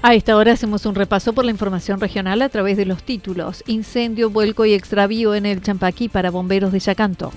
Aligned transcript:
A 0.00 0.14
esta 0.14 0.36
hora 0.36 0.52
hacemos 0.52 0.86
un 0.86 0.94
repaso 0.94 1.32
por 1.32 1.44
la 1.44 1.50
información 1.50 1.98
regional 2.00 2.40
a 2.42 2.48
través 2.48 2.76
de 2.76 2.86
los 2.86 3.02
títulos. 3.02 3.64
Incendio, 3.66 4.30
vuelco 4.30 4.64
y 4.64 4.72
extravío 4.72 5.34
en 5.34 5.44
el 5.44 5.60
Champaquí 5.60 6.08
para 6.08 6.30
bomberos 6.30 6.70
de 6.70 6.78
Yacanto. 6.78 7.32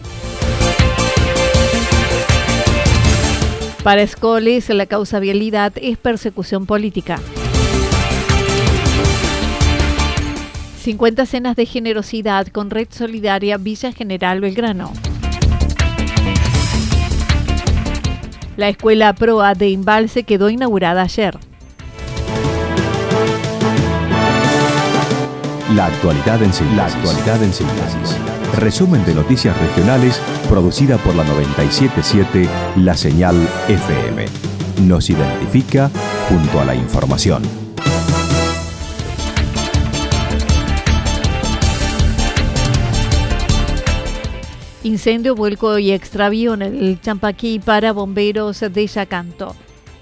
Para 3.83 4.03
Escoles, 4.03 4.69
la 4.69 4.85
causa 4.85 5.19
vialidad 5.19 5.73
es 5.81 5.97
persecución 5.97 6.67
política. 6.67 7.19
50 10.81 11.25
cenas 11.25 11.55
de 11.55 11.65
generosidad 11.65 12.47
con 12.47 12.69
Red 12.69 12.89
Solidaria 12.91 13.57
Villa 13.57 13.91
General 13.91 14.39
Belgrano. 14.39 14.93
La 18.55 18.69
escuela 18.69 19.13
PROA 19.13 19.55
de 19.55 19.73
Embalse 19.73 20.23
quedó 20.23 20.51
inaugurada 20.51 21.01
ayer. 21.01 21.39
La 25.75 25.85
actualidad 25.85 26.43
en 26.43 26.51
síntesis. 26.51 26.75
La 26.75 26.85
actualidad 26.85 27.43
en 27.43 27.53
síntesis. 27.53 28.17
Resumen 28.57 29.05
de 29.05 29.15
noticias 29.15 29.57
regionales 29.57 30.21
producida 30.49 30.97
por 30.97 31.15
la 31.15 31.23
977 31.23 32.49
La 32.77 32.97
Señal 32.97 33.35
FM. 33.69 34.25
Nos 34.81 35.09
identifica 35.09 35.89
junto 36.27 36.59
a 36.59 36.65
la 36.65 36.75
información. 36.75 37.43
Incendio, 44.83 45.35
vuelco 45.35 45.77
y 45.77 45.91
extravío 45.91 46.55
en 46.55 46.63
el 46.63 46.99
Champaquí 46.99 47.59
para 47.59 47.93
bomberos 47.93 48.59
de 48.59 48.87
Yacanto. 48.87 49.55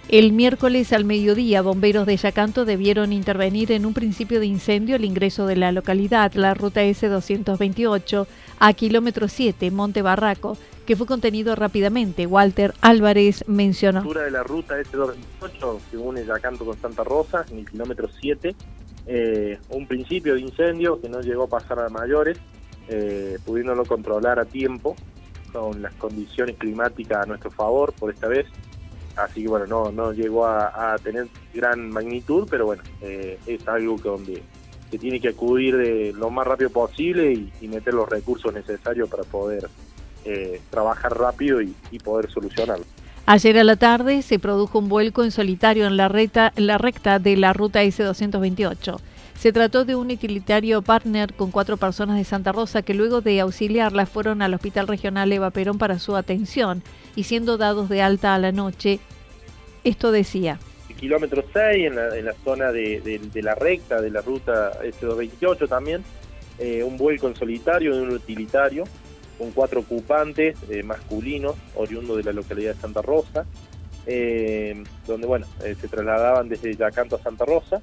El 0.09 0.33
miércoles 0.33 0.91
al 0.91 1.05
mediodía, 1.05 1.61
bomberos 1.61 2.07
de 2.07 2.17
Yacanto 2.17 2.65
debieron 2.65 3.13
intervenir 3.13 3.71
en 3.71 3.85
un 3.85 3.93
principio 3.93 4.39
de 4.39 4.47
incendio 4.47 4.95
al 4.95 5.05
ingreso 5.05 5.45
de 5.45 5.55
la 5.55 5.71
localidad, 5.71 6.33
la 6.33 6.55
ruta 6.55 6.81
S228, 6.81 8.25
a 8.57 8.73
kilómetro 8.73 9.27
7, 9.27 9.69
Monte 9.69 10.01
Barraco, 10.01 10.57
que 10.87 10.95
fue 10.95 11.05
contenido 11.05 11.53
rápidamente. 11.53 12.25
Walter 12.25 12.73
Álvarez 12.81 13.43
mencionó. 13.47 14.03
La 14.11 14.23
de 14.23 14.31
la 14.31 14.41
ruta 14.41 14.79
S228, 14.81 15.79
que 15.91 15.97
une 15.97 16.25
Yacanto 16.25 16.65
con 16.65 16.79
Santa 16.79 17.03
Rosa, 17.03 17.45
en 17.51 17.59
el 17.59 17.69
kilómetro 17.69 18.09
7, 18.19 18.55
eh, 19.05 19.59
un 19.69 19.85
principio 19.85 20.33
de 20.33 20.41
incendio 20.41 20.99
que 20.99 21.07
no 21.07 21.21
llegó 21.21 21.43
a 21.43 21.49
pasar 21.49 21.81
a 21.81 21.89
mayores, 21.89 22.39
eh, 22.87 23.37
pudiéndolo 23.45 23.85
controlar 23.85 24.39
a 24.39 24.45
tiempo, 24.45 24.95
con 25.53 25.83
las 25.83 25.93
condiciones 25.93 26.57
climáticas 26.57 27.25
a 27.25 27.25
nuestro 27.27 27.51
favor 27.51 27.93
por 27.93 28.11
esta 28.11 28.27
vez 28.27 28.47
así 29.23 29.43
que 29.43 29.47
bueno, 29.47 29.65
no, 29.67 29.91
no 29.91 30.13
llegó 30.13 30.45
a, 30.45 30.95
tener 31.03 31.27
gran 31.53 31.89
magnitud, 31.89 32.47
pero 32.49 32.65
bueno, 32.65 32.83
eh, 33.01 33.39
es 33.45 33.67
algo 33.67 33.97
que 33.97 34.09
donde 34.09 34.43
se 34.89 34.97
tiene 34.97 35.19
que 35.19 35.29
acudir 35.29 35.77
de 35.77 36.13
lo 36.13 36.29
más 36.29 36.47
rápido 36.47 36.69
posible 36.69 37.31
y, 37.33 37.67
meter 37.67 37.93
los 37.93 38.09
recursos 38.09 38.53
necesarios 38.53 39.09
para 39.09 39.23
poder 39.23 39.69
eh, 40.25 40.61
trabajar 40.69 41.17
rápido 41.17 41.61
y, 41.61 41.75
poder 42.03 42.29
solucionarlo. 42.31 42.85
Ayer 43.25 43.59
a 43.59 43.63
la 43.63 43.75
tarde 43.75 44.23
se 44.23 44.39
produjo 44.39 44.79
un 44.79 44.89
vuelco 44.89 45.23
en 45.23 45.31
solitario 45.31 45.85
en 45.85 45.97
la, 45.97 46.07
recta, 46.07 46.51
en 46.55 46.65
la 46.65 46.79
recta 46.79 47.19
de 47.19 47.37
la 47.37 47.53
ruta 47.53 47.83
S228. 47.83 48.99
Se 49.39 49.53
trató 49.53 49.85
de 49.85 49.95
un 49.95 50.11
utilitario 50.11 50.81
partner 50.81 51.33
con 51.33 51.49
cuatro 51.49 51.77
personas 51.77 52.17
de 52.17 52.25
Santa 52.25 52.51
Rosa 52.51 52.81
que 52.81 52.93
luego 52.93 53.21
de 53.21 53.39
auxiliarlas 53.39 54.09
fueron 54.09 54.41
al 54.41 54.53
Hospital 54.53 54.85
Regional 54.85 55.31
Eva 55.31 55.49
Perón 55.49 55.77
para 55.77 55.97
su 55.97 56.17
atención 56.17 56.83
y 57.15 57.23
siendo 57.23 57.57
dados 57.57 57.87
de 57.87 58.01
alta 58.01 58.35
a 58.35 58.37
la 58.37 58.51
noche, 58.51 58.99
esto 59.85 60.11
decía. 60.11 60.59
Kilómetro 60.99 61.41
6 61.53 61.87
en 61.87 62.25
la, 62.25 62.33
zona 62.43 62.73
de, 62.73 63.21
la 63.35 63.55
recta 63.55 64.01
de 64.01 64.09
la 64.09 64.19
ruta 64.19 64.73
S228 64.83 65.69
también, 65.69 66.03
eh, 66.57 66.83
un 66.83 66.97
vuelco 66.97 67.29
en 67.29 67.35
solitario 67.37 67.95
de 67.95 68.01
un 68.01 68.09
utilitario 68.09 68.83
con 69.37 69.51
cuatro 69.51 69.79
ocupantes 69.79 70.57
eh, 70.69 70.83
masculinos 70.83 71.55
oriundos 71.75 72.17
de 72.17 72.23
la 72.23 72.33
localidad 72.33 72.75
de 72.75 72.81
Santa 72.81 73.01
Rosa, 73.01 73.45
eh, 74.05 74.83
donde 75.07 75.27
bueno, 75.27 75.45
se 75.61 75.87
trasladaban 75.87 76.49
desde 76.49 76.75
Yacanto 76.75 77.15
a 77.15 77.23
Santa 77.23 77.45
Rosa 77.45 77.81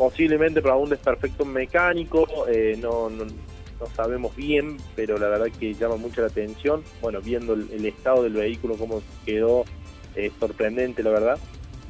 posiblemente 0.00 0.62
por 0.62 0.70
algún 0.70 0.88
desperfecto 0.88 1.44
mecánico, 1.44 2.26
eh, 2.48 2.74
no, 2.80 3.10
no, 3.10 3.26
sabemos 3.94 4.34
bien, 4.34 4.78
pero 4.96 5.18
la 5.18 5.28
verdad 5.28 5.48
que 5.58 5.74
llama 5.74 5.96
mucho 5.96 6.22
la 6.22 6.28
atención. 6.28 6.82
Bueno, 7.02 7.20
viendo 7.20 7.52
el, 7.52 7.84
estado 7.84 8.22
del 8.22 8.32
vehículo, 8.32 8.76
cómo 8.76 9.02
quedó, 9.26 9.66
es 10.14 10.32
sorprendente, 10.40 11.02
la 11.02 11.10
verdad. 11.10 11.38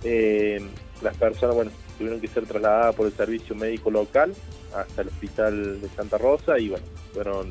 Eh, 0.02 0.60
las 1.02 1.16
personas, 1.18 1.54
bueno, 1.54 1.70
tuvieron 1.98 2.20
que 2.20 2.26
ser 2.26 2.46
trasladadas 2.46 2.96
por 2.96 3.06
el 3.06 3.12
servicio 3.12 3.54
médico 3.54 3.92
local 3.92 4.34
hasta 4.74 5.02
el 5.02 5.08
hospital 5.08 5.80
de 5.80 5.88
Santa 5.90 6.18
Rosa 6.18 6.58
y, 6.58 6.70
bueno, 6.70 6.86
fueron 7.14 7.50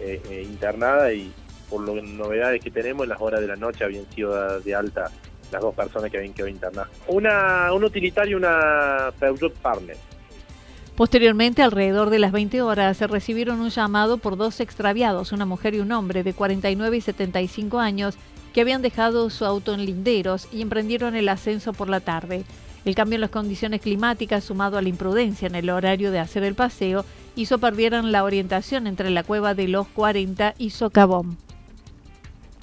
eh, 0.00 0.42
internadas 0.42 1.12
y 1.12 1.30
por 1.68 1.86
las 1.86 2.02
novedades 2.02 2.62
que 2.62 2.70
tenemos, 2.70 3.04
en 3.04 3.10
las 3.10 3.20
horas 3.20 3.42
de 3.42 3.46
la 3.46 3.56
noche 3.56 3.84
habían 3.84 4.10
sido 4.12 4.58
de 4.58 4.74
alta 4.74 5.10
las 5.52 5.62
dos 5.62 5.74
personas 5.74 6.10
que 6.10 6.18
habían 6.18 6.32
quedado 6.32 6.50
internadas. 6.50 6.88
Una, 7.06 7.72
un 7.72 7.84
utilitario 7.84 8.32
y 8.32 8.34
una 8.34 9.12
Peugeot 9.18 9.54
Partner. 9.54 9.96
Posteriormente, 10.98 11.62
alrededor 11.62 12.10
de 12.10 12.18
las 12.18 12.32
20 12.32 12.60
horas, 12.60 12.96
se 12.96 13.06
recibieron 13.06 13.60
un 13.60 13.70
llamado 13.70 14.18
por 14.18 14.36
dos 14.36 14.58
extraviados, 14.58 15.30
una 15.30 15.46
mujer 15.46 15.74
y 15.74 15.78
un 15.78 15.92
hombre 15.92 16.24
de 16.24 16.32
49 16.32 16.96
y 16.96 17.00
75 17.00 17.78
años, 17.78 18.16
que 18.52 18.62
habían 18.62 18.82
dejado 18.82 19.30
su 19.30 19.44
auto 19.44 19.74
en 19.74 19.84
linderos 19.84 20.48
y 20.52 20.60
emprendieron 20.60 21.14
el 21.14 21.28
ascenso 21.28 21.72
por 21.72 21.88
la 21.88 22.00
tarde. 22.00 22.42
El 22.84 22.96
cambio 22.96 23.14
en 23.16 23.20
las 23.20 23.30
condiciones 23.30 23.80
climáticas, 23.80 24.42
sumado 24.42 24.76
a 24.76 24.82
la 24.82 24.88
imprudencia 24.88 25.46
en 25.46 25.54
el 25.54 25.70
horario 25.70 26.10
de 26.10 26.18
hacer 26.18 26.42
el 26.42 26.56
paseo, 26.56 27.04
hizo 27.36 27.58
perdieran 27.58 28.10
la 28.10 28.24
orientación 28.24 28.88
entre 28.88 29.10
la 29.10 29.22
cueva 29.22 29.54
de 29.54 29.68
los 29.68 29.86
40 29.88 30.54
y 30.58 30.70
Socavón. 30.70 31.36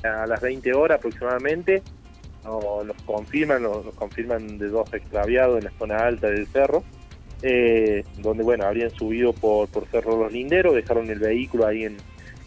A 0.03 0.27
las 0.27 0.41
20 0.41 0.73
horas 0.73 0.99
aproximadamente, 0.99 1.83
nos 2.45 3.01
confirman, 3.06 3.63
nos, 3.63 3.86
confirman 3.95 4.57
de 4.57 4.69
dos 4.69 4.94
extraviados 4.94 5.57
en 5.57 5.65
la 5.65 5.71
zona 5.77 5.97
alta 5.97 6.27
del 6.27 6.47
cerro, 6.47 6.83
eh, 7.42 8.03
donde 8.19 8.44
bueno, 8.44 8.65
habrían 8.65 8.92
subido 8.92 9.33
por, 9.33 9.68
por 9.69 9.88
Cerro 9.88 10.18
Los 10.18 10.31
Linderos, 10.31 10.75
dejaron 10.75 11.09
el 11.09 11.19
vehículo 11.19 11.65
ahí 11.65 11.83
en, 11.83 11.97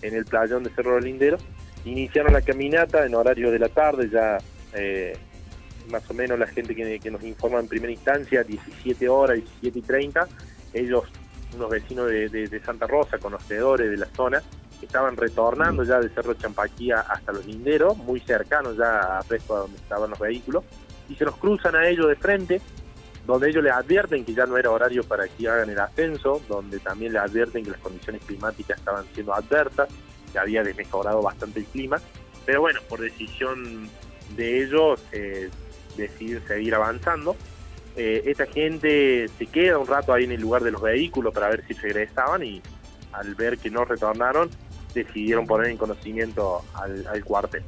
en 0.03 0.15
el 0.15 0.25
playón 0.25 0.65
de 0.65 0.71
Cerro 0.71 0.95
Los 0.97 1.05
Linderos, 1.05 1.45
iniciaron 1.85 2.33
la 2.33 2.43
caminata 2.43 3.05
en 3.05 3.15
horario 3.15 3.51
de 3.51 3.59
la 3.59 3.69
tarde, 3.69 4.09
ya 4.11 4.39
eh, 4.75 5.17
más 5.91 6.09
o 6.11 6.15
menos 6.15 6.39
la 6.39 6.47
gente 6.47 6.75
que, 6.75 7.11
nos 7.11 7.23
informa 7.23 7.61
en 7.61 7.69
primera 7.69 7.93
instancia, 7.93 8.43
17 8.45 9.09
horas, 9.09 9.37
17 9.37 9.79
y 9.79 9.83
30, 9.83 10.29
ellos, 10.75 11.05
unos 11.55 11.71
vecinos 11.71 12.09
de, 12.09 12.29
de 12.29 12.61
Santa 12.61 12.87
Rosa, 12.87 13.19
conocedores 13.19 13.91
de 13.91 13.97
la 13.97 14.07
zona, 14.15 14.43
estaban 14.87 15.17
retornando 15.17 15.83
ya 15.85 16.01
de 16.01 16.09
Cerro 16.11 16.35
Champaquía 16.35 17.01
hasta 17.01 17.33
los 17.33 17.47
linderos, 17.47 17.97
muy 17.97 18.21
cercanos 18.21 18.77
ya 18.77 19.19
a 19.19 19.23
resto 19.23 19.57
a 19.57 19.59
donde 19.61 19.77
estaban 19.77 20.11
los 20.11 20.19
vehículos, 20.19 20.65
y 21.09 21.15
se 21.15 21.25
nos 21.25 21.37
cruzan 21.37 21.77
a 21.77 21.89
ellos 21.89 22.09
de 22.09 22.17
frente, 22.17 22.61
donde 23.27 23.51
ellos 23.51 23.63
les 23.63 23.73
advierten 23.73 24.25
que 24.25 24.35
ya 24.35 24.47
no 24.47 24.57
era 24.57 24.71
horario 24.71 25.03
para 25.05 25.29
que 25.29 25.49
hagan 25.49 25.69
el 25.69 25.79
ascenso, 25.79 26.41
donde 26.49 26.79
también 26.79 27.13
les 27.13 27.23
advierten 27.23 27.65
que 27.65 27.71
las 27.71 27.81
condiciones 27.81 28.23
climáticas 28.25 28.79
estaban 28.79 29.05
siendo 29.13 29.35
adversas, 29.35 29.89
se 30.33 30.39
había 30.39 30.63
desmejorado 30.63 31.23
bastante 31.23 31.61
el 31.61 31.67
clima. 31.67 32.01
Pero 32.47 32.63
bueno, 32.63 32.81
por 32.89 33.01
decisión 33.01 33.89
de 34.35 34.63
ellos, 34.63 35.03
eh, 35.13 35.51
deciden 35.99 36.47
seguir 36.47 36.75
avanzando. 36.75 37.37
Eh, 37.97 38.23
esta 38.27 38.47
gente 38.47 39.29
se 39.37 39.47
queda 39.47 39.79
un 39.79 39.87
rato 39.87 40.13
ahí 40.13 40.25
en 40.25 40.33
el 40.33 40.41
lugar 40.41 40.63
de 40.63 40.71
los 40.71 40.81
vehículos 40.81 41.35
para 41.35 41.49
ver 41.49 41.65
si 41.67 41.75
regresaban 41.75 42.45
y 42.45 42.63
al 43.13 43.35
ver 43.35 43.59
que 43.59 43.71
no 43.71 43.85
retornaron, 43.85 44.51
decidieron 45.05 45.47
poner 45.47 45.71
en 45.71 45.77
conocimiento 45.77 46.63
al, 46.75 47.25
cuartel. 47.25 47.63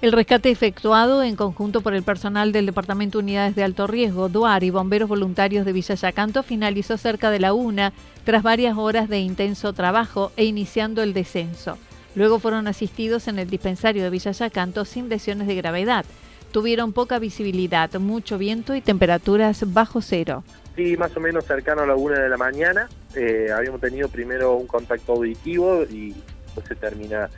El 0.00 0.10
rescate 0.10 0.50
efectuado 0.50 1.22
en 1.22 1.36
conjunto 1.36 1.80
por 1.80 1.94
el 1.94 2.02
personal 2.02 2.50
del 2.50 2.66
Departamento 2.66 3.20
Unidades 3.20 3.54
de 3.54 3.62
Alto 3.62 3.86
Riesgo, 3.86 4.28
DUAR 4.28 4.64
y 4.64 4.70
bomberos 4.70 5.08
voluntarios 5.08 5.64
de 5.64 5.72
Villa 5.72 5.94
Yacanto 5.94 6.42
finalizó 6.42 6.96
cerca 6.96 7.30
de 7.30 7.38
la 7.38 7.52
una 7.52 7.92
tras 8.24 8.42
varias 8.42 8.76
horas 8.76 9.08
de 9.08 9.20
intenso 9.20 9.72
trabajo 9.72 10.32
e 10.36 10.44
iniciando 10.44 11.02
el 11.02 11.12
descenso. 11.12 11.78
Luego 12.14 12.40
fueron 12.40 12.66
asistidos 12.66 13.28
en 13.28 13.38
el 13.38 13.48
dispensario 13.48 14.02
de 14.02 14.10
Villa 14.10 14.32
Yacanto 14.32 14.84
sin 14.84 15.08
lesiones 15.08 15.46
de 15.46 15.54
gravedad. 15.54 16.04
Tuvieron 16.50 16.92
poca 16.92 17.18
visibilidad, 17.18 17.90
mucho 17.94 18.38
viento 18.38 18.74
y 18.74 18.80
temperaturas 18.80 19.72
bajo 19.72 20.02
cero. 20.02 20.42
Sí, 20.74 20.96
más 20.96 21.16
o 21.16 21.20
menos 21.20 21.44
cercano 21.44 21.82
a 21.82 21.86
la 21.86 21.94
una 21.94 22.18
de 22.18 22.28
la 22.28 22.36
mañana. 22.36 22.88
Eh, 23.14 23.48
habíamos 23.54 23.80
tenido 23.80 24.08
primero 24.08 24.56
un 24.56 24.66
contacto 24.66 25.12
auditivo 25.12 25.84
y 25.84 26.14
después 26.54 26.66
se 26.66 26.74
termina 26.74 27.30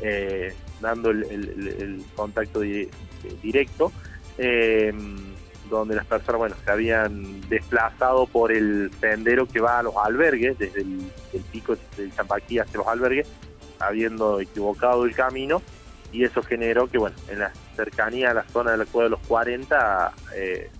eh, 0.00 0.52
dando 0.80 1.10
el, 1.10 2.04
contacto 2.14 2.60
directo, 3.42 3.92
em, 4.38 5.16
donde 5.70 5.94
las 5.94 6.06
personas 6.06 6.38
bueno 6.38 6.56
se 6.64 6.70
habían 6.70 7.40
desplazado 7.48 8.26
por 8.26 8.52
el 8.52 8.90
sendero 9.00 9.46
que 9.46 9.60
va 9.60 9.78
a 9.78 9.82
los 9.82 9.96
albergues, 9.96 10.58
desde 10.58 10.80
el, 10.80 11.10
pico 11.50 11.76
del 11.96 12.14
Champaquí 12.14 12.58
hacia 12.58 12.78
los 12.78 12.86
albergues, 12.86 13.28
habiendo 13.78 14.40
equivocado 14.40 15.04
el 15.04 15.14
camino, 15.14 15.62
y 16.12 16.24
eso 16.24 16.42
generó 16.42 16.88
que 16.88 16.98
bueno 16.98 17.16
en 17.28 17.40
la 17.40 17.52
cercanía 17.74 18.30
a 18.30 18.34
la 18.34 18.44
zona 18.44 18.72
de 18.72 18.78
la 18.78 18.84
cueva 18.86 19.04
de 19.04 19.10
los 19.10 19.20
40 19.26 20.12
eh, 20.34 20.70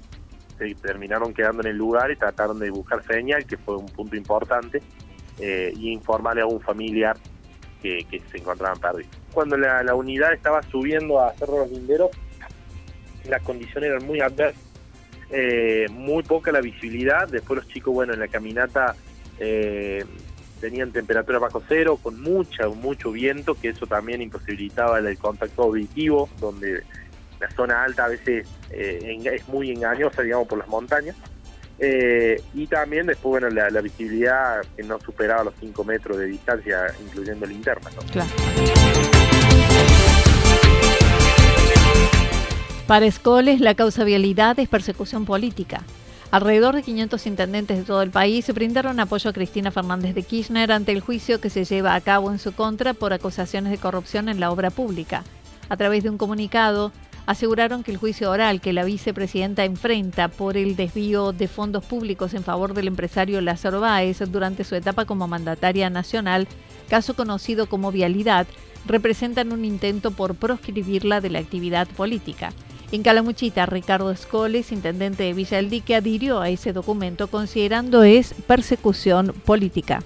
se 0.57 0.75
terminaron 0.77 1.35
quedando 1.35 1.63
en 1.63 1.69
el 1.69 1.77
lugar 1.77 2.11
y 2.11 2.17
trataron 2.17 2.59
de 2.59 2.71
buscar 2.71 3.05
señal, 3.05 3.45
que 3.45 3.57
fue 3.57 3.77
un 3.77 3.87
punto 3.87 4.17
importante, 4.17 4.83
eh, 5.39 5.73
y 5.77 5.91
informarle 5.91 6.43
a 6.43 6.47
un 6.47 6.61
familiar 6.61 7.17
que, 8.11 8.23
se 8.31 8.39
encontraban 8.39 8.79
perdidos. 8.79 9.11
Cuando 9.33 9.57
la, 9.57 9.95
unidad 9.95 10.33
estaba 10.33 10.63
subiendo 10.63 11.21
a 11.21 11.33
Cerro 11.35 11.59
Los 11.59 11.71
Linderos, 11.71 12.11
las 13.29 13.43
condiciones 13.43 13.91
eran 13.91 14.07
muy 14.07 14.21
adversas, 14.21 14.63
eh, 15.31 15.87
muy 15.91 16.23
poca 16.23 16.53
la 16.53 16.61
visibilidad, 16.61 17.29
después 17.29 17.59
los 17.59 17.69
chicos, 17.69 17.93
bueno, 17.93 18.15
en 18.15 18.21
la 18.21 18.29
caminata 18.29 18.95
eh, 19.41 20.05
tenían 20.61 20.93
temperatura 20.93 21.39
bajo 21.39 21.63
cero, 21.69 21.99
con 22.01 22.21
mucha, 22.21 22.69
mucho 22.69 23.11
viento, 23.11 23.55
que 23.55 23.71
eso 23.71 23.87
también 23.87 24.23
imposibilitaba 24.23 24.99
el, 24.99 25.19
contacto 25.19 25.65
auditivo, 25.65 26.29
donde 26.39 26.83
la 27.41 27.51
zona 27.51 27.83
alta 27.83 28.05
a 28.05 28.09
veces 28.09 28.47
eh, 28.71 29.19
es 29.33 29.49
muy 29.49 29.71
engañosa, 29.71 30.23
digamos, 30.23 30.49
por 30.49 30.59
las 30.59 30.69
montañas. 30.69 31.17
Eh, 31.79 32.41
y 32.55 32.67
también 32.67 33.07
después, 33.07 33.43
bueno, 33.43 33.51
la, 33.51 33.81
visibilidad 33.81 34.63
que 34.77 34.83
no 34.83 34.99
superaba 35.01 35.45
los 35.45 35.55
5 35.61 35.85
metros 35.85 36.19
de 36.19 36.27
distancia, 36.27 36.87
incluyendo 37.05 37.47
linterna. 37.47 37.91
Claro. 38.13 38.31
Para 42.87 43.07
Escoles, 43.07 43.61
la 43.61 43.75
causa 43.75 44.05
vialidad 44.05 44.59
es 44.59 44.69
persecución 44.69 45.25
política. 45.25 45.83
Alrededor 46.31 46.75
de 46.75 46.83
500 46.83 47.27
intendentes 47.27 47.79
de 47.79 47.85
todo 47.85 48.03
el 48.03 48.11
país 48.11 48.53
brindaron 48.53 48.99
apoyo 49.01 49.31
a 49.31 49.33
Cristina 49.33 49.71
Fernández 49.71 50.15
de 50.15 50.23
Kirchner 50.23 50.73
ante 50.73 50.93
el 50.93 51.01
juicio 51.01 51.41
que 51.41 51.51
se 51.51 51.65
lleva 51.65 51.95
a 51.95 52.01
cabo 52.01 52.31
en 52.31 52.39
su 52.39 52.53
contra 52.53 52.95
por 52.95 53.13
acusaciones 53.13 53.71
de 53.71 53.79
corrupción 53.79 54.29
en 54.29 54.41
la 54.41 54.51
obra 54.51 54.71
pública. 54.71 55.25
A 55.69 55.77
través 55.77 56.03
de 56.05 56.11
un 56.11 56.19
comunicado, 56.19 56.93
aseguraron 57.27 57.83
que 57.83 57.91
el 57.91 57.97
juicio 57.97 58.31
oral 58.31 58.61
que 58.61 58.73
la 58.73 58.85
vicepresidenta 58.85 59.65
enfrenta 59.65 60.29
por 60.29 60.57
el 60.57 60.77
desvío 60.77 61.33
de 61.33 61.49
fondos 61.49 61.85
públicos 61.85 62.35
en 62.35 62.45
favor 62.45 62.73
del 62.73 62.87
empresario 62.89 63.41
Lázaro 63.41 63.81
Báez 63.81 64.21
durante 64.31 64.65
su 64.65 64.75
etapa 64.77 65.05
como 65.05 65.29
mandataria 65.29 65.91
nacional, 65.91 66.47
caso 66.89 67.15
conocido 67.15 67.67
como 67.67 67.93
vialidad, 67.93 68.47
representan 68.87 69.53
un 69.53 69.65
intento 69.65 70.13
por 70.13 70.37
proscribirla 70.37 71.21
de 71.21 71.31
la 71.31 71.41
actividad 71.41 71.89
política. 71.89 72.53
En 72.93 73.03
Calamuchita, 73.03 73.67
Ricardo 73.67 74.13
Escoles, 74.13 74.71
intendente 74.71 75.25
de 75.25 75.33
Villa 75.33 75.57
del 75.57 75.71
Dique, 75.71 75.97
adhirió 75.97 76.41
a 76.41 76.51
ese 76.51 76.73
documento 76.73 77.27
considerando 77.27 78.05
es 78.05 78.33
persecución 78.47 79.35
política. 79.45 80.05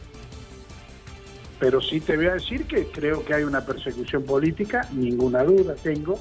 Pero 1.58 1.82
sí 1.82 2.00
te 2.00 2.16
voy 2.16 2.26
a 2.26 2.34
decir 2.34 2.64
que 2.64 2.86
creo 2.86 3.22
que 3.22 3.34
hay 3.34 3.42
una 3.42 3.66
persecución 3.66 4.24
política, 4.24 4.88
ninguna 4.92 5.44
duda 5.44 5.74
tengo, 5.74 6.18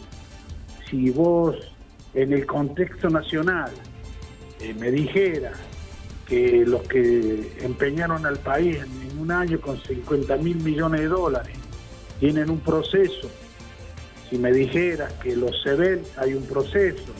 si 0.90 1.10
vos 1.10 1.56
en 2.14 2.34
el 2.34 2.46
contexto 2.46 3.10
nacional 3.10 3.72
eh, 4.60 4.74
me 4.74 4.92
dijera 4.92 5.52
que 6.28 6.64
los 6.66 6.84
que 6.84 7.58
empeñaron 7.62 8.26
al 8.26 8.38
país 8.38 8.78
en, 8.78 9.20
un 9.20 9.32
año 9.32 9.60
con 9.60 9.78
50 9.82 10.38
mil 10.38 10.56
millones 10.64 11.02
de 11.02 11.08
dólares 11.08 11.58
tienen 12.20 12.50
un 12.50 12.60
proceso, 12.60 13.30
si 14.30 14.38
me 14.38 14.52
dijeras 14.54 15.12
que 15.14 15.36
los 15.36 15.62
CEBEL 15.62 16.02
hay 16.16 16.36
un 16.36 16.46
proceso, 16.46 17.14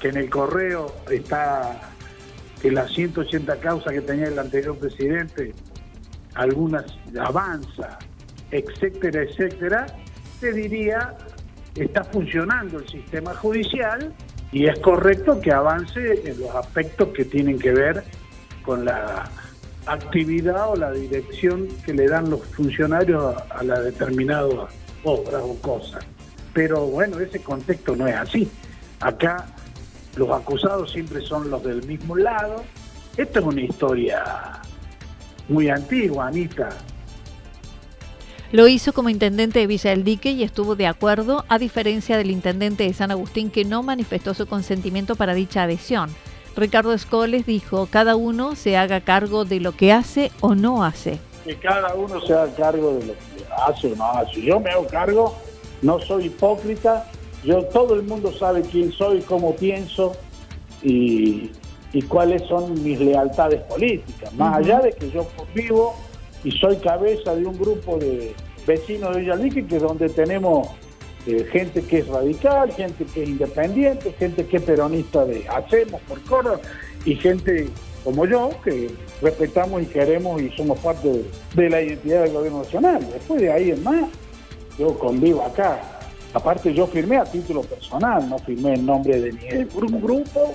que 0.00 0.08
en 0.08 0.16
el 0.16 0.30
correo 0.30 0.92
está 1.10 1.92
que 2.60 2.70
las 2.72 2.92
180 2.92 3.60
causas 3.60 3.92
que 3.92 4.00
tenía 4.00 4.26
el 4.26 4.38
anterior 4.38 4.76
presidente, 4.78 5.52
algunas 6.34 6.84
avanza, 7.20 7.98
etcétera, 8.50 9.22
etcétera, 9.22 9.86
te 10.40 10.52
diría 10.52 11.16
está 11.74 12.04
funcionando 12.04 12.78
el 12.78 12.88
sistema 12.88 13.34
judicial 13.34 14.12
y 14.50 14.66
es 14.66 14.78
correcto 14.80 15.40
que 15.40 15.52
avance 15.52 16.28
en 16.28 16.40
los 16.40 16.54
aspectos 16.54 17.08
que 17.08 17.24
tienen 17.24 17.58
que 17.58 17.72
ver 17.72 18.04
con 18.62 18.84
la 18.84 19.30
actividad 19.86 20.70
o 20.70 20.76
la 20.76 20.92
dirección 20.92 21.68
que 21.84 21.94
le 21.94 22.06
dan 22.06 22.30
los 22.30 22.44
funcionarios 22.46 23.34
a, 23.50 23.62
la 23.64 23.80
determinada 23.80 24.68
obra 25.04 25.38
o 25.38 25.56
cosas. 25.56 26.04
Pero 26.52 26.86
bueno, 26.86 27.18
ese 27.18 27.40
contexto 27.40 27.96
no 27.96 28.06
es 28.06 28.14
así. 28.14 28.50
Acá 29.00 29.46
los 30.16 30.30
acusados 30.30 30.92
siempre 30.92 31.22
son 31.22 31.50
los 31.50 31.64
del 31.64 31.84
mismo 31.86 32.16
lado. 32.16 32.62
Esta 33.16 33.40
es 33.40 33.44
una 33.44 33.62
historia 33.62 34.22
muy 35.48 35.70
antigua, 35.70 36.28
Anita. 36.28 36.68
Lo 38.52 38.68
hizo 38.68 38.92
como 38.92 39.08
intendente 39.08 39.60
de 39.60 39.66
Villa 39.66 39.88
del 39.90 40.04
Dique 40.04 40.32
y 40.32 40.42
estuvo 40.42 40.76
de 40.76 40.86
acuerdo, 40.86 41.46
a 41.48 41.58
diferencia 41.58 42.18
del 42.18 42.30
intendente 42.30 42.84
de 42.84 42.92
San 42.92 43.10
Agustín 43.10 43.50
que 43.50 43.64
no 43.64 43.82
manifestó 43.82 44.34
su 44.34 44.46
consentimiento 44.46 45.16
para 45.16 45.32
dicha 45.32 45.62
adhesión. 45.62 46.10
Ricardo 46.54 46.92
Escoles 46.92 47.46
dijo, 47.46 47.88
cada 47.90 48.14
uno 48.14 48.54
se 48.54 48.76
haga 48.76 49.00
cargo 49.00 49.46
de 49.46 49.58
lo 49.58 49.72
que 49.72 49.90
hace 49.90 50.30
o 50.42 50.54
no 50.54 50.84
hace. 50.84 51.18
Que 51.46 51.56
cada 51.56 51.94
uno 51.94 52.20
se 52.20 52.34
haga 52.34 52.54
cargo 52.54 52.92
de 52.92 53.06
lo 53.06 53.12
que 53.14 53.44
hace 53.56 53.92
o 53.94 53.96
no 53.96 54.04
hace. 54.04 54.42
Yo 54.42 54.60
me 54.60 54.68
hago 54.68 54.86
cargo, 54.86 55.34
no 55.80 55.98
soy 56.00 56.26
hipócrita, 56.26 57.10
yo 57.42 57.64
todo 57.64 57.94
el 57.94 58.02
mundo 58.02 58.34
sabe 58.38 58.60
quién 58.60 58.92
soy, 58.92 59.22
cómo 59.22 59.56
pienso 59.56 60.12
y, 60.82 61.50
cuáles 62.06 62.42
son 62.48 62.82
mis 62.84 63.00
lealtades 63.00 63.62
políticas. 63.62 64.30
Más 64.34 64.58
allá 64.58 64.80
de 64.80 64.92
que 64.92 65.10
yo 65.10 65.26
vivo 65.54 65.94
y 66.44 66.50
soy 66.52 66.76
cabeza 66.76 67.34
de 67.34 67.46
un 67.46 67.58
grupo 67.58 67.98
de 67.98 68.34
vecinos 68.66 69.14
de 69.14 69.22
Villalique, 69.22 69.66
que 69.66 69.76
es 69.76 69.82
donde 69.82 70.08
tenemos 70.08 70.68
eh, 71.26 71.46
gente 71.52 71.82
que 71.82 71.98
es 71.98 72.08
radical, 72.08 72.72
gente 72.72 73.04
que 73.04 73.22
es 73.22 73.28
independiente, 73.28 74.12
gente 74.18 74.44
que 74.46 74.56
es 74.56 74.62
peronista 74.62 75.24
de 75.24 75.46
Hacemos 75.48 76.00
por 76.02 76.20
Córdoba 76.22 76.60
y 77.04 77.14
gente 77.14 77.68
como 78.02 78.26
yo 78.26 78.50
que 78.64 78.90
respetamos 79.20 79.82
y 79.82 79.86
queremos 79.86 80.42
y 80.42 80.50
somos 80.50 80.78
parte 80.80 81.24
de, 81.54 81.70
la 81.70 81.80
identidad 81.80 82.24
del 82.24 82.32
gobierno 82.32 82.58
nacional. 82.58 83.06
Después 83.12 83.40
de 83.40 83.52
ahí 83.52 83.70
en 83.70 83.82
más, 83.84 84.10
yo 84.78 84.98
convivo 84.98 85.42
acá. 85.42 85.80
Aparte 86.34 86.74
yo 86.74 86.86
firmé 86.86 87.18
a 87.18 87.24
título 87.24 87.62
personal, 87.62 88.28
no 88.28 88.38
firmé 88.38 88.74
en 88.74 88.86
nombre 88.86 89.20
de 89.20 89.32
ni 89.32 89.64
un 89.80 90.02
grupo, 90.02 90.54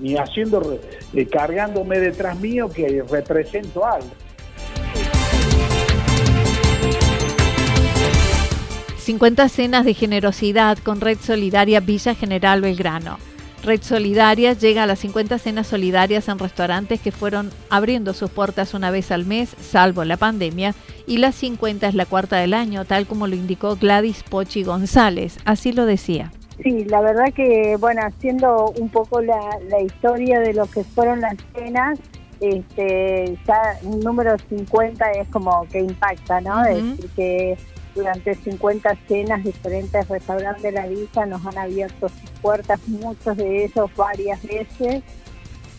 ni 0.00 0.16
haciendo, 0.16 0.80
eh, 1.14 1.26
cargándome 1.26 2.00
detrás 2.00 2.38
mío 2.40 2.68
que 2.68 3.04
represento 3.08 3.86
algo. 3.86 4.08
50 9.10 9.48
cenas 9.48 9.84
de 9.84 9.92
generosidad 9.92 10.78
con 10.78 11.00
Red 11.00 11.18
Solidaria 11.18 11.80
Villa 11.80 12.14
General 12.14 12.60
Belgrano. 12.60 13.18
Red 13.64 13.82
Solidaria 13.82 14.52
llega 14.52 14.84
a 14.84 14.86
las 14.86 15.00
50 15.00 15.36
cenas 15.38 15.66
solidarias 15.66 16.28
en 16.28 16.38
restaurantes 16.38 17.00
que 17.00 17.10
fueron 17.10 17.50
abriendo 17.70 18.14
sus 18.14 18.30
puertas 18.30 18.72
una 18.72 18.92
vez 18.92 19.10
al 19.10 19.26
mes, 19.26 19.56
salvo 19.58 20.04
la 20.04 20.16
pandemia, 20.16 20.76
y 21.08 21.18
las 21.18 21.34
50 21.34 21.88
es 21.88 21.94
la 21.96 22.06
cuarta 22.06 22.36
del 22.36 22.54
año, 22.54 22.84
tal 22.84 23.08
como 23.08 23.26
lo 23.26 23.34
indicó 23.34 23.74
Gladys 23.74 24.22
Pochi 24.22 24.62
González. 24.62 25.38
Así 25.44 25.72
lo 25.72 25.86
decía. 25.86 26.30
Sí, 26.62 26.84
la 26.84 27.00
verdad 27.00 27.34
que, 27.34 27.76
bueno, 27.80 28.02
haciendo 28.04 28.72
un 28.78 28.90
poco 28.90 29.20
la, 29.20 29.40
historia 29.84 30.38
de 30.38 30.54
lo 30.54 30.66
que 30.66 30.84
fueron 30.84 31.20
las 31.20 31.34
cenas, 31.52 31.98
este, 32.38 33.36
ya 33.44 33.60
un 33.82 33.98
número 33.98 34.36
50 34.48 35.04
es 35.20 35.28
como 35.30 35.66
que 35.72 35.80
impacta, 35.80 36.40
¿no? 36.40 36.62
decir, 36.62 37.10
que 37.16 37.58
durante 37.94 38.34
50 38.34 38.96
cenas 39.08 39.44
diferentes 39.44 40.08
restaurantes 40.08 40.62
de 40.62 40.72
la 40.72 40.86
villa 40.86 41.26
nos 41.26 41.44
han 41.46 41.58
abierto 41.58 42.08
sus 42.08 42.30
puertas, 42.42 42.80
muchos 42.88 43.36
de 43.36 43.64
ellos 43.64 43.90
varias 43.96 44.42
veces. 44.42 45.02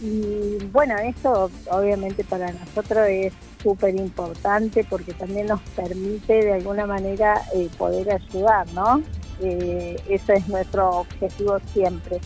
Y 0.01 0.57
bueno, 0.71 0.95
eso 0.97 1.51
obviamente 1.69 2.23
para 2.23 2.51
nosotros 2.51 3.05
es 3.07 3.33
súper 3.61 3.95
importante 3.95 4.83
porque 4.89 5.13
también 5.13 5.47
nos 5.47 5.61
permite 5.75 6.33
de 6.43 6.53
alguna 6.53 6.87
manera 6.87 7.41
eh, 7.53 7.69
poder 7.77 8.11
ayudar, 8.11 8.65
¿no? 8.73 9.03
Eh, 9.41 9.95
ese 10.09 10.33
es 10.33 10.47
nuestro 10.47 10.89
objetivo 10.89 11.59
siempre. 11.73 12.19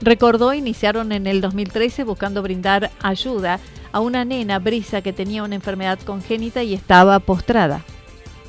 Recordó, 0.00 0.52
iniciaron 0.54 1.12
en 1.12 1.26
el 1.26 1.40
2013 1.40 2.04
buscando 2.04 2.42
brindar 2.42 2.90
ayuda 3.02 3.60
a 3.92 4.00
una 4.00 4.24
nena, 4.24 4.58
Brisa, 4.58 5.02
que 5.02 5.12
tenía 5.12 5.44
una 5.44 5.54
enfermedad 5.54 5.98
congénita 6.00 6.62
y 6.62 6.74
estaba 6.74 7.20
postrada. 7.20 7.84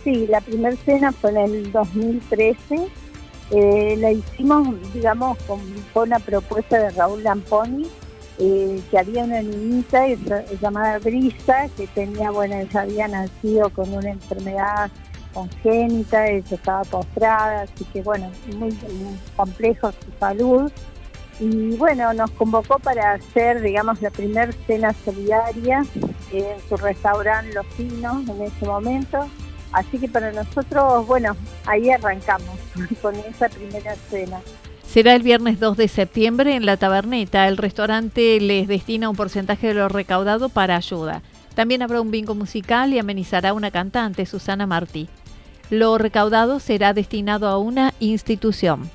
Sí, 0.05 0.27
la 0.27 0.39
primera 0.39 0.75
cena 0.85 1.11
fue 1.11 1.31
en 1.31 1.37
el 1.37 1.71
2013. 1.71 2.87
Eh, 3.49 3.95
la 3.97 4.11
hicimos, 4.11 4.67
digamos, 4.93 5.35
con, 5.47 5.59
una 5.95 6.19
propuesta 6.19 6.77
de 6.77 6.91
Raúl 6.91 7.23
Lamponi, 7.23 7.87
eh, 8.37 8.79
que 8.91 8.99
había 8.99 9.23
una 9.23 9.41
niñita 9.41 10.05
llamada 10.61 10.99
Brisa, 10.99 11.67
que 11.75 11.87
tenía, 11.87 12.29
bueno, 12.29 12.53
ella 12.53 12.81
había 12.81 13.07
nacido 13.07 13.71
con 13.71 13.91
una 13.91 14.11
enfermedad 14.11 14.91
congénita, 15.33 16.27
ella 16.27 16.55
estaba 16.55 16.83
postrada, 16.83 17.61
así 17.61 17.83
que, 17.85 18.03
bueno, 18.03 18.29
muy, 18.57 18.69
muy 18.73 19.17
complejo 19.35 19.91
su 19.91 20.19
salud. 20.19 20.71
Y 21.39 21.75
bueno, 21.77 22.13
nos 22.13 22.29
convocó 22.31 22.77
para 22.77 23.13
hacer, 23.13 23.59
digamos, 23.59 23.99
la 24.03 24.11
primera 24.11 24.51
cena 24.67 24.93
solidaria 25.03 25.83
en 26.31 26.69
su 26.69 26.77
restaurante 26.77 27.53
Los 27.53 27.65
Pinos 27.75 28.29
en 28.29 28.43
ese 28.43 28.65
momento. 28.67 29.27
Así 29.75 29.99
que 29.99 30.07
para 30.07 30.31
nosotros, 30.31 31.05
bueno, 31.05 31.35
ahí 31.65 31.89
arrancamos 31.91 32.57
con 33.01 33.13
esa 33.15 33.49
primera 33.49 33.93
cena. 34.09 34.39
Será 34.87 35.13
el 35.15 35.21
viernes 35.21 35.59
2 35.59 35.75
de 35.75 35.89
septiembre 35.89 36.55
en 36.55 36.65
La 36.65 36.77
Taberneta. 36.77 37.49
El 37.49 37.57
restaurante 37.57 38.39
les 38.39 38.69
destina 38.69 39.09
un 39.09 39.17
porcentaje 39.17 39.67
de 39.67 39.73
lo 39.73 39.89
recaudado 39.89 40.47
para 40.47 40.77
ayuda. 40.77 41.21
También 41.55 41.81
habrá 41.81 41.99
un 41.99 42.09
bingo 42.09 42.35
musical 42.35 42.93
y 42.93 42.99
amenizará 42.99 43.53
una 43.53 43.69
cantante, 43.69 44.25
Susana 44.25 44.65
Martí. 44.65 45.09
Lo 45.69 45.97
recaudado 45.97 46.61
será 46.61 46.93
destinado 46.93 47.49
a 47.49 47.57
una 47.57 47.93
institución. 47.99 48.89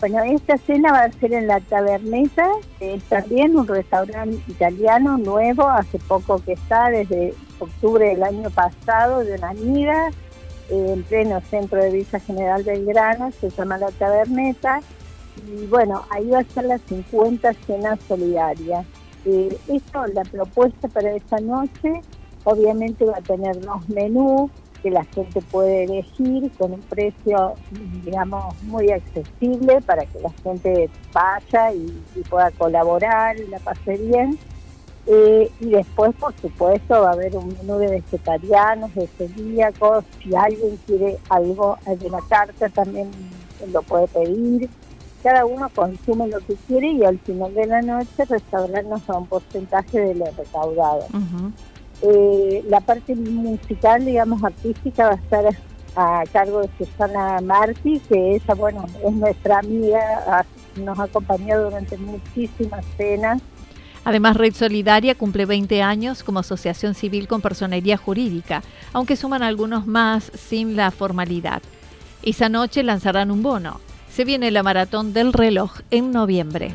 Bueno, 0.00 0.22
esta 0.24 0.58
cena 0.58 0.92
va 0.92 1.04
a 1.04 1.12
ser 1.12 1.32
en 1.32 1.46
la 1.46 1.60
Taberneta, 1.60 2.46
es 2.80 3.02
también 3.04 3.56
un 3.56 3.66
restaurante 3.66 4.38
italiano 4.46 5.16
nuevo, 5.16 5.66
hace 5.66 5.98
poco 6.00 6.42
que 6.44 6.52
está, 6.52 6.90
desde 6.90 7.32
octubre 7.58 8.06
del 8.06 8.22
año 8.22 8.50
pasado, 8.50 9.24
de 9.24 9.36
una 9.36 9.50
amiga, 9.50 10.10
en 10.70 11.02
pleno 11.04 11.40
centro 11.42 11.82
de 11.82 11.90
Villa 11.90 12.20
General 12.20 12.62
Belgrano, 12.62 13.30
se 13.32 13.50
llama 13.50 13.78
La 13.78 13.90
Taberneta, 13.90 14.80
y 15.46 15.66
bueno, 15.66 16.04
ahí 16.10 16.28
va 16.28 16.40
a 16.40 16.44
ser 16.44 16.64
la 16.64 16.78
50 16.78 17.52
cena 17.66 17.98
solidaria. 18.08 18.84
Eh, 19.24 19.56
esto, 19.68 20.06
la 20.06 20.22
propuesta 20.22 20.88
para 20.88 21.12
esta 21.12 21.38
noche, 21.38 22.00
obviamente 22.44 23.04
va 23.04 23.18
a 23.18 23.22
tener 23.22 23.60
dos 23.60 23.88
menús, 23.88 24.50
que 24.82 24.90
la 24.90 25.04
gente 25.04 25.42
puede 25.42 25.84
elegir 25.84 26.50
con 26.56 26.74
un 26.74 26.80
precio, 26.82 27.54
digamos, 28.04 28.54
muy 28.62 28.90
accesible 28.90 29.80
para 29.80 30.06
que 30.06 30.20
la 30.20 30.30
gente 30.44 30.90
vaya 31.12 31.72
y, 31.72 32.20
pueda 32.30 32.50
colaborar 32.52 33.36
y 33.36 33.46
la 33.48 33.58
pase 33.58 33.96
bien. 33.96 34.38
Eh, 35.08 35.50
y 35.60 35.70
después, 35.70 36.14
por 36.16 36.34
supuesto, 36.40 37.00
va 37.00 37.10
a 37.10 37.12
haber 37.12 37.36
un 37.36 37.48
menú 37.48 37.78
de 37.78 37.88
vegetarianos, 37.88 38.92
de 38.94 39.06
celíacos. 39.06 40.04
Si 40.22 40.34
alguien 40.34 40.78
quiere 40.86 41.18
algo 41.28 41.78
de 41.86 42.10
la 42.10 42.20
carta, 42.28 42.68
también 42.68 43.10
lo 43.72 43.82
puede 43.82 44.08
pedir. 44.08 44.68
Cada 45.22 45.46
uno 45.46 45.68
consume 45.74 46.28
lo 46.28 46.38
que 46.40 46.54
quiere 46.66 46.88
y 46.88 47.04
al 47.04 47.18
final 47.20 47.54
de 47.54 47.66
la 47.66 47.82
noche 47.82 48.24
restaurarnos 48.24 49.08
a 49.08 49.18
un 49.18 49.26
porcentaje 49.26 50.00
de 50.00 50.14
lo 50.14 50.26
recaudado. 50.26 51.06
Eh, 52.02 52.64
la 52.68 52.80
parte 52.80 53.14
musical, 53.14 54.04
digamos, 54.04 54.42
artística 54.44 55.08
va 55.08 55.12
a 55.12 55.16
estar 55.16 55.44
a 55.96 56.24
cargo 56.30 56.60
de 56.60 56.68
Susana 56.76 57.40
Martí, 57.40 58.00
que 58.08 58.34
ella, 58.34 58.54
bueno, 58.54 58.84
es 59.02 59.12
nuestra 59.14 59.60
amiga, 59.60 60.44
nos 60.76 60.98
ha 60.98 61.04
acompañado 61.04 61.64
durante 61.64 61.96
muchísimas 61.96 62.84
cenas. 62.96 63.40
Además, 64.06 64.36
Red 64.36 64.54
Solidaria 64.54 65.16
cumple 65.16 65.46
20 65.46 65.82
años 65.82 66.22
como 66.22 66.38
asociación 66.38 66.94
civil 66.94 67.26
con 67.26 67.40
personería 67.40 67.96
jurídica, 67.96 68.62
aunque 68.92 69.16
suman 69.16 69.42
algunos 69.42 69.88
más 69.88 70.30
sin 70.32 70.76
la 70.76 70.92
formalidad. 70.92 71.60
Esa 72.22 72.48
noche 72.48 72.84
lanzarán 72.84 73.32
un 73.32 73.42
bono. 73.42 73.80
Se 74.08 74.24
viene 74.24 74.52
la 74.52 74.62
maratón 74.62 75.12
del 75.12 75.32
reloj 75.32 75.80
en 75.90 76.12
noviembre. 76.12 76.72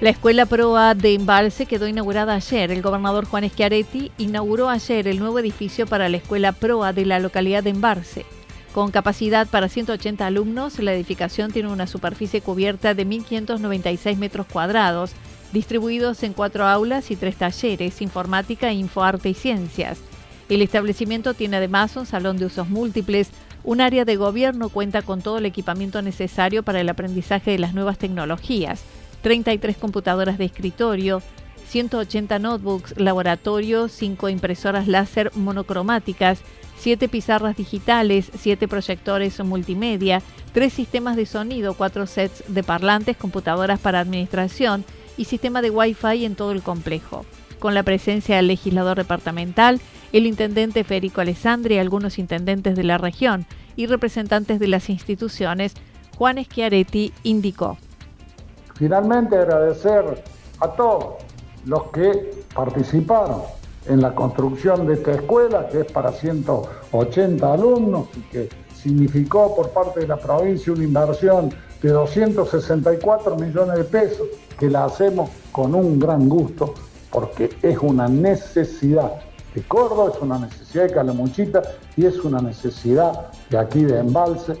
La 0.00 0.10
Escuela 0.10 0.44
Proa 0.46 0.96
de 0.96 1.14
Embalse 1.14 1.66
quedó 1.66 1.86
inaugurada 1.86 2.34
ayer. 2.34 2.72
El 2.72 2.82
gobernador 2.82 3.26
Juan 3.26 3.48
Schiaretti 3.48 4.10
inauguró 4.18 4.68
ayer 4.68 5.06
el 5.06 5.20
nuevo 5.20 5.38
edificio 5.38 5.86
para 5.86 6.08
la 6.08 6.16
Escuela 6.16 6.50
Proa 6.50 6.92
de 6.92 7.06
la 7.06 7.20
localidad 7.20 7.62
de 7.62 7.70
Embalse. 7.70 8.26
Con 8.72 8.92
capacidad 8.92 9.48
para 9.48 9.68
180 9.68 10.24
alumnos, 10.24 10.78
la 10.78 10.92
edificación 10.92 11.50
tiene 11.50 11.70
una 11.70 11.88
superficie 11.88 12.40
cubierta 12.40 12.94
de 12.94 13.04
1.596 13.04 14.16
metros 14.16 14.46
cuadrados, 14.46 15.10
distribuidos 15.52 16.22
en 16.22 16.34
cuatro 16.34 16.66
aulas 16.66 17.10
y 17.10 17.16
tres 17.16 17.34
talleres, 17.36 18.00
informática, 18.00 18.72
infoarte 18.72 19.28
y 19.28 19.34
ciencias. 19.34 19.98
El 20.48 20.62
establecimiento 20.62 21.34
tiene 21.34 21.56
además 21.56 21.96
un 21.96 22.06
salón 22.06 22.36
de 22.36 22.46
usos 22.46 22.68
múltiples, 22.68 23.30
un 23.64 23.80
área 23.80 24.04
de 24.04 24.16
gobierno 24.16 24.68
cuenta 24.68 25.02
con 25.02 25.20
todo 25.20 25.38
el 25.38 25.46
equipamiento 25.46 26.00
necesario 26.00 26.62
para 26.62 26.80
el 26.80 26.88
aprendizaje 26.88 27.50
de 27.50 27.58
las 27.58 27.74
nuevas 27.74 27.98
tecnologías 27.98 28.82
33 29.22 29.76
computadoras 29.76 30.38
de 30.38 30.46
escritorio, 30.46 31.22
180 31.70 32.40
notebooks, 32.40 32.98
laboratorio, 32.98 33.86
5 33.86 34.28
impresoras 34.28 34.88
láser 34.88 35.30
monocromáticas, 35.36 36.40
7 36.78 37.08
pizarras 37.08 37.56
digitales, 37.56 38.30
7 38.36 38.66
proyectores 38.66 39.38
multimedia, 39.44 40.20
3 40.52 40.72
sistemas 40.72 41.14
de 41.14 41.26
sonido, 41.26 41.74
4 41.74 42.06
sets 42.06 42.42
de 42.48 42.64
parlantes, 42.64 43.16
computadoras 43.16 43.78
para 43.78 44.00
administración 44.00 44.84
y 45.16 45.26
sistema 45.26 45.62
de 45.62 45.70
Wi-Fi 45.70 46.24
en 46.24 46.34
todo 46.34 46.50
el 46.50 46.62
complejo. 46.62 47.24
Con 47.60 47.74
la 47.74 47.84
presencia 47.84 48.36
del 48.36 48.48
legislador 48.48 48.96
departamental, 48.96 49.80
el 50.12 50.26
intendente 50.26 50.82
Federico 50.82 51.20
Alessandri, 51.20 51.78
algunos 51.78 52.18
intendentes 52.18 52.74
de 52.74 52.82
la 52.82 52.98
región 52.98 53.46
y 53.76 53.86
representantes 53.86 54.58
de 54.58 54.66
las 54.66 54.90
instituciones, 54.90 55.74
Juan 56.18 56.42
Schiaretti 56.42 57.12
indicó. 57.22 57.78
Finalmente 58.74 59.36
agradecer 59.36 60.24
a 60.58 60.68
todos 60.68 61.14
los 61.64 61.84
que 61.90 62.44
participaron 62.54 63.42
en 63.86 64.00
la 64.00 64.14
construcción 64.14 64.86
de 64.86 64.94
esta 64.94 65.12
escuela, 65.12 65.68
que 65.68 65.80
es 65.80 65.92
para 65.92 66.12
180 66.12 67.52
alumnos 67.52 68.08
y 68.16 68.20
que 68.30 68.48
significó 68.74 69.54
por 69.54 69.70
parte 69.70 70.00
de 70.00 70.08
la 70.08 70.16
provincia 70.16 70.72
una 70.72 70.84
inversión 70.84 71.50
de 71.82 71.88
264 71.90 73.36
millones 73.36 73.76
de 73.76 73.84
pesos, 73.84 74.26
que 74.58 74.68
la 74.68 74.84
hacemos 74.84 75.30
con 75.52 75.74
un 75.74 75.98
gran 75.98 76.28
gusto, 76.28 76.74
porque 77.10 77.50
es 77.62 77.78
una 77.78 78.08
necesidad 78.08 79.12
de 79.54 79.62
Córdoba, 79.62 80.12
es 80.14 80.22
una 80.22 80.38
necesidad 80.38 80.84
de 80.84 80.94
Calamuchita 80.94 81.62
y 81.96 82.06
es 82.06 82.18
una 82.20 82.40
necesidad 82.40 83.30
de 83.48 83.58
aquí 83.58 83.84
de 83.84 83.98
Embalse 83.98 84.60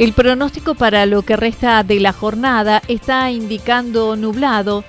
El 0.00 0.14
pronóstico 0.14 0.74
para 0.74 1.04
lo 1.04 1.20
que 1.20 1.36
resta 1.36 1.84
de 1.84 2.00
la 2.00 2.14
jornada 2.14 2.80
está 2.88 3.30
indicando 3.30 4.16
nublado 4.16 4.82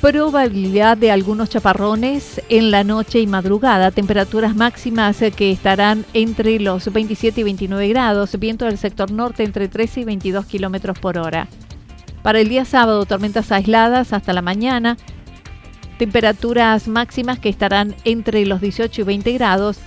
Probabilidad 0.00 0.96
de 0.96 1.10
algunos 1.10 1.50
chaparrones 1.50 2.40
en 2.48 2.70
la 2.70 2.84
noche 2.84 3.18
y 3.18 3.26
madrugada. 3.26 3.90
Temperaturas 3.90 4.54
máximas 4.54 5.16
que 5.34 5.50
estarán 5.50 6.04
entre 6.14 6.60
los 6.60 6.92
27 6.92 7.40
y 7.40 7.44
29 7.44 7.88
grados. 7.88 8.38
Viento 8.38 8.66
del 8.66 8.78
sector 8.78 9.10
norte 9.10 9.42
entre 9.42 9.66
13 9.66 10.02
y 10.02 10.04
22 10.04 10.46
kilómetros 10.46 10.96
por 10.96 11.18
hora. 11.18 11.48
Para 12.22 12.38
el 12.38 12.48
día 12.48 12.64
sábado, 12.64 13.04
tormentas 13.04 13.50
aisladas 13.50 14.12
hasta 14.12 14.32
la 14.32 14.42
mañana. 14.42 14.96
Temperaturas 15.98 16.86
máximas 16.86 17.40
que 17.40 17.48
estarán 17.48 17.96
entre 18.04 18.46
los 18.46 18.60
18 18.60 19.00
y 19.00 19.04
20 19.04 19.32
grados, 19.32 19.78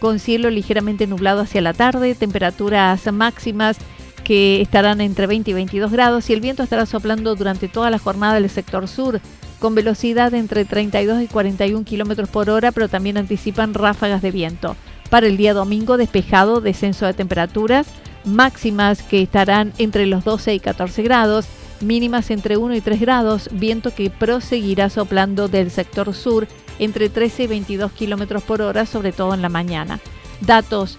con 0.00 0.18
cielo 0.18 0.50
ligeramente 0.50 1.06
nublado 1.06 1.42
hacia 1.42 1.60
la 1.60 1.72
tarde. 1.72 2.16
Temperaturas 2.16 3.12
máximas 3.12 3.78
que 4.24 4.60
estarán 4.60 5.00
entre 5.00 5.26
20 5.26 5.50
y 5.50 5.54
22 5.54 5.92
grados 5.92 6.28
y 6.28 6.32
el 6.32 6.40
viento 6.40 6.62
estará 6.62 6.86
soplando 6.86 7.36
durante 7.36 7.68
toda 7.68 7.90
la 7.90 7.98
jornada 7.98 8.34
del 8.34 8.50
sector 8.50 8.88
sur 8.88 9.20
con 9.60 9.74
velocidad 9.74 10.32
de 10.32 10.38
entre 10.38 10.64
32 10.64 11.22
y 11.22 11.26
41 11.26 11.84
kilómetros 11.84 12.28
por 12.28 12.50
hora, 12.50 12.72
pero 12.72 12.88
también 12.88 13.16
anticipan 13.16 13.72
ráfagas 13.72 14.20
de 14.20 14.30
viento. 14.30 14.76
Para 15.10 15.26
el 15.26 15.36
día 15.36 15.54
domingo, 15.54 15.96
despejado, 15.96 16.60
descenso 16.60 17.06
de 17.06 17.14
temperaturas, 17.14 17.86
máximas 18.24 19.02
que 19.02 19.22
estarán 19.22 19.72
entre 19.78 20.06
los 20.06 20.24
12 20.24 20.54
y 20.54 20.60
14 20.60 21.02
grados, 21.02 21.46
mínimas 21.80 22.30
entre 22.30 22.56
1 22.56 22.74
y 22.74 22.80
3 22.80 23.00
grados, 23.00 23.48
viento 23.52 23.94
que 23.94 24.10
proseguirá 24.10 24.90
soplando 24.90 25.48
del 25.48 25.70
sector 25.70 26.12
sur 26.14 26.46
entre 26.78 27.08
13 27.08 27.44
y 27.44 27.46
22 27.46 27.92
kilómetros 27.92 28.42
por 28.42 28.60
hora, 28.62 28.86
sobre 28.86 29.12
todo 29.12 29.34
en 29.34 29.42
la 29.42 29.48
mañana. 29.48 30.00
Datos 30.40 30.98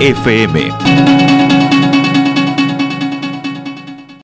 FM. 0.00 1.39